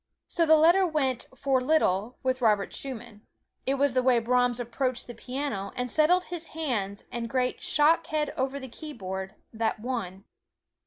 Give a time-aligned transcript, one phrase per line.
[0.27, 3.21] So the letter went for little with Robert Schumann
[3.67, 8.07] it was the way Brahms approached the piano, and settled his hands and great shock
[8.07, 10.23] head over the keyboard, that won.